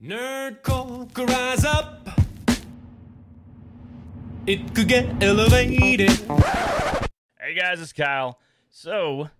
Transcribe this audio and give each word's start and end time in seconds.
Nerdcore 0.00 1.28
rise 1.28 1.64
up. 1.64 2.08
It 4.46 4.72
could 4.72 4.86
get 4.86 5.20
elevated. 5.20 6.10
Hey 7.40 7.54
guys, 7.58 7.80
it's 7.80 7.92
Kyle. 7.92 8.38
So, 8.70 9.30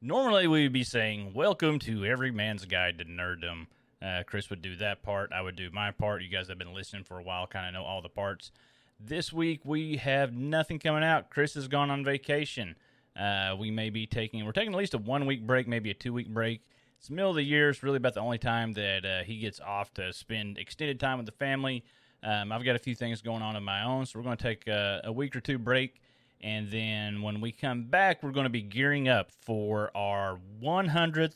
normally 0.00 0.46
we 0.46 0.62
would 0.62 0.72
be 0.72 0.84
saying, 0.84 1.34
Welcome 1.34 1.78
to 1.80 2.06
Every 2.06 2.30
Man's 2.30 2.64
Guide 2.64 2.96
to 2.96 3.04
Nerddom. 3.04 3.66
Uh, 4.00 4.22
Chris 4.26 4.48
would 4.48 4.62
do 4.62 4.74
that 4.76 5.02
part. 5.02 5.32
I 5.34 5.42
would 5.42 5.54
do 5.54 5.68
my 5.70 5.90
part. 5.90 6.22
You 6.22 6.30
guys 6.30 6.48
have 6.48 6.56
been 6.56 6.72
listening 6.72 7.04
for 7.04 7.18
a 7.18 7.22
while, 7.22 7.46
kind 7.46 7.66
of 7.66 7.74
know 7.74 7.84
all 7.86 8.00
the 8.00 8.08
parts. 8.08 8.52
This 8.98 9.34
week 9.34 9.60
we 9.64 9.98
have 9.98 10.32
nothing 10.32 10.78
coming 10.78 11.04
out. 11.04 11.28
Chris 11.28 11.52
has 11.54 11.68
gone 11.68 11.90
on 11.90 12.06
vacation. 12.06 12.76
Uh, 13.14 13.54
we 13.58 13.70
may 13.70 13.90
be 13.90 14.06
taking, 14.06 14.46
we're 14.46 14.52
taking 14.52 14.72
at 14.72 14.78
least 14.78 14.94
a 14.94 14.98
one 14.98 15.26
week 15.26 15.46
break, 15.46 15.68
maybe 15.68 15.90
a 15.90 15.94
two 15.94 16.14
week 16.14 16.30
break. 16.30 16.62
It's 17.04 17.10
the 17.10 17.16
middle 17.16 17.32
of 17.32 17.36
the 17.36 17.42
year. 17.42 17.68
It's 17.68 17.82
really 17.82 17.98
about 17.98 18.14
the 18.14 18.20
only 18.20 18.38
time 18.38 18.72
that 18.72 19.04
uh, 19.04 19.24
he 19.24 19.36
gets 19.36 19.60
off 19.60 19.92
to 19.92 20.10
spend 20.14 20.56
extended 20.56 20.98
time 20.98 21.18
with 21.18 21.26
the 21.26 21.32
family. 21.32 21.84
Um, 22.22 22.50
I've 22.50 22.64
got 22.64 22.76
a 22.76 22.78
few 22.78 22.94
things 22.94 23.20
going 23.20 23.42
on 23.42 23.56
of 23.56 23.62
my 23.62 23.84
own, 23.84 24.06
so 24.06 24.18
we're 24.18 24.22
going 24.22 24.38
to 24.38 24.42
take 24.42 24.66
a, 24.68 25.02
a 25.04 25.12
week 25.12 25.36
or 25.36 25.40
two 25.40 25.58
break. 25.58 26.00
And 26.40 26.70
then 26.70 27.20
when 27.20 27.42
we 27.42 27.52
come 27.52 27.84
back, 27.90 28.22
we're 28.22 28.30
going 28.30 28.44
to 28.44 28.50
be 28.50 28.62
gearing 28.62 29.06
up 29.06 29.30
for 29.30 29.94
our 29.94 30.38
100th 30.62 31.34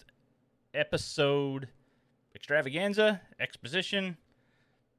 episode 0.72 1.68
extravaganza, 2.34 3.20
exposition, 3.38 4.16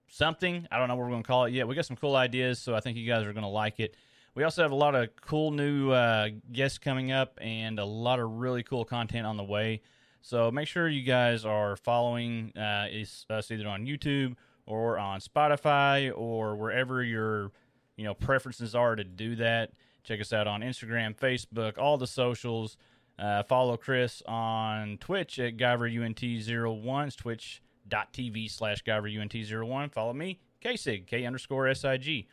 something. 0.08 0.68
I 0.72 0.78
don't 0.78 0.88
know 0.88 0.96
what 0.98 1.06
we're 1.06 1.14
going 1.14 1.24
to 1.24 1.28
call 1.28 1.46
it 1.46 1.54
yet. 1.54 1.68
We 1.68 1.74
got 1.74 1.88
some 1.88 1.98
cool 1.98 2.16
ideas, 2.16 2.60
so 2.60 2.76
I 2.76 2.80
think 2.80 2.96
you 2.96 3.08
guys 3.08 3.26
are 3.26 3.34
going 3.34 3.42
to 3.42 3.50
like 3.50 3.80
it. 3.80 3.96
We 4.36 4.44
also 4.44 4.62
have 4.62 4.72
a 4.72 4.76
lot 4.76 4.94
of 4.94 5.10
cool 5.20 5.50
new 5.50 5.90
uh, 5.90 6.30
guests 6.52 6.78
coming 6.78 7.12
up 7.12 7.40
and 7.42 7.80
a 7.80 7.86
lot 7.86 8.20
of 8.20 8.30
really 8.34 8.62
cool 8.62 8.86
content 8.86 9.26
on 9.26 9.36
the 9.36 9.44
way. 9.44 9.82
So 10.22 10.52
make 10.52 10.68
sure 10.68 10.88
you 10.88 11.04
guys 11.04 11.46
are 11.46 11.76
following 11.76 12.52
uh, 12.56 12.88
us 13.30 13.52
either 13.52 13.68
on 13.68 13.86
YouTube 13.86 14.36
or 14.66 14.98
on 14.98 15.20
Spotify 15.20 16.12
or 16.16 16.56
wherever 16.56 17.04
your 17.04 17.52
you 17.98 18.04
know 18.04 18.14
preferences 18.14 18.76
are 18.76 18.96
to 18.96 19.04
do 19.04 19.36
that. 19.38 19.72
Check 20.04 20.22
us 20.22 20.32
out 20.32 20.48
on 20.48 20.62
Instagram, 20.62 21.16
Facebook, 21.16 21.78
all 21.78 21.98
the 21.98 22.08
socials. 22.08 22.78
Uh, 23.18 23.44
follow 23.44 23.76
Chris 23.76 24.24
on 24.28 24.98
Twitch 25.00 25.40
at 25.40 25.58
GuyverUNT01. 25.58 27.08
It's 27.08 27.16
twitch.tv 27.18 28.50
slash 28.50 28.84
GuyverUNT01. 28.84 29.92
Follow 29.92 30.14
me, 30.14 30.40
KSIG, 30.64 31.06
K 31.06 31.26
underscore 31.26 31.74
SIG. 31.74 32.28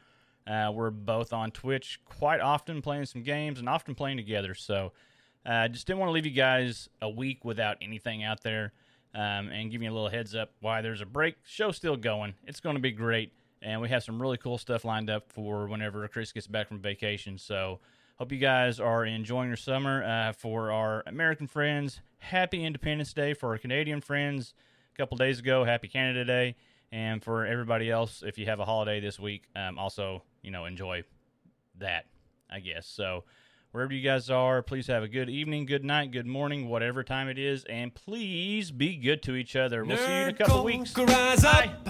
Uh, 0.46 0.70
we're 0.72 0.90
both 0.90 1.32
on 1.32 1.50
Twitch 1.50 1.98
quite 2.04 2.40
often 2.40 2.80
playing 2.80 3.06
some 3.06 3.22
games 3.22 3.58
and 3.58 3.68
often 3.68 3.96
playing 3.96 4.16
together. 4.16 4.54
So 4.54 4.92
uh, 5.46 5.68
just 5.68 5.86
didn't 5.86 6.00
want 6.00 6.08
to 6.08 6.12
leave 6.12 6.26
you 6.26 6.32
guys 6.32 6.88
a 7.00 7.08
week 7.08 7.44
without 7.44 7.76
anything 7.80 8.24
out 8.24 8.42
there 8.42 8.72
um, 9.14 9.48
and 9.48 9.70
give 9.70 9.80
you 9.80 9.90
a 9.90 9.94
little 9.94 10.08
heads 10.08 10.34
up 10.34 10.50
why 10.60 10.82
there's 10.82 11.00
a 11.00 11.06
break. 11.06 11.36
Show's 11.44 11.76
still 11.76 11.96
going. 11.96 12.34
It's 12.46 12.60
going 12.60 12.76
to 12.76 12.82
be 12.82 12.90
great. 12.90 13.32
And 13.62 13.80
we 13.80 13.88
have 13.88 14.02
some 14.02 14.20
really 14.20 14.36
cool 14.36 14.58
stuff 14.58 14.84
lined 14.84 15.08
up 15.08 15.32
for 15.32 15.66
whenever 15.68 16.06
Chris 16.08 16.32
gets 16.32 16.46
back 16.46 16.68
from 16.68 16.80
vacation. 16.80 17.38
So 17.38 17.80
hope 18.16 18.32
you 18.32 18.38
guys 18.38 18.80
are 18.80 19.04
enjoying 19.06 19.48
your 19.48 19.56
summer. 19.56 20.04
Uh, 20.04 20.32
for 20.32 20.70
our 20.70 21.02
American 21.06 21.46
friends, 21.46 22.00
happy 22.18 22.64
Independence 22.64 23.12
Day. 23.12 23.32
For 23.32 23.50
our 23.50 23.58
Canadian 23.58 24.00
friends, 24.00 24.52
a 24.94 24.98
couple 24.98 25.16
days 25.16 25.38
ago, 25.38 25.64
happy 25.64 25.88
Canada 25.88 26.24
Day. 26.24 26.56
And 26.92 27.22
for 27.22 27.46
everybody 27.46 27.90
else, 27.90 28.22
if 28.26 28.36
you 28.36 28.46
have 28.46 28.60
a 28.60 28.64
holiday 28.64 29.00
this 29.00 29.18
week, 29.18 29.44
um, 29.56 29.78
also, 29.78 30.22
you 30.42 30.50
know, 30.50 30.66
enjoy 30.66 31.04
that, 31.78 32.06
I 32.50 32.60
guess. 32.60 32.86
So, 32.86 33.24
Wherever 33.76 33.92
you 33.92 34.00
guys 34.00 34.30
are, 34.30 34.62
please 34.62 34.86
have 34.86 35.02
a 35.02 35.08
good 35.08 35.28
evening, 35.28 35.66
good 35.66 35.84
night, 35.84 36.10
good 36.10 36.26
morning, 36.26 36.70
whatever 36.70 37.04
time 37.04 37.28
it 37.28 37.38
is, 37.38 37.62
and 37.68 37.94
please 37.94 38.70
be 38.70 38.96
good 38.96 39.22
to 39.24 39.34
each 39.34 39.54
other. 39.54 39.84
We'll 39.84 39.98
see 39.98 40.02
you 40.04 40.22
in 40.22 40.28
a 40.30 40.32
couple 40.32 40.64
weeks. 40.64 40.96
Rise 40.96 41.44
up. 41.44 41.86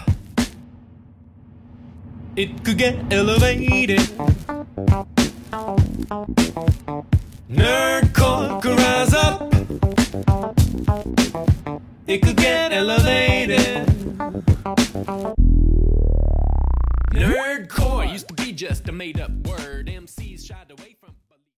It 2.34 2.64
could 2.64 2.76
get 2.76 3.12
elevated. 3.12 4.00
Nerdcore 7.48 8.60
could 8.60 8.78
rise 8.80 9.14
up. 9.14 9.54
It 12.08 12.20
could 12.20 12.36
get 12.36 12.72
elevated. 12.72 13.86
Nerdcore 17.12 18.10
used 18.10 18.26
to 18.26 18.34
be 18.34 18.50
just 18.50 18.88
a 18.88 18.92
made 18.92 19.20
up 19.20 19.30
word. 19.46 19.85
MCs 19.85 19.85
shied 19.85 19.85
away. 19.85 19.85